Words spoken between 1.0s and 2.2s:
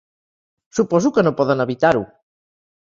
que no poden evitar-ho.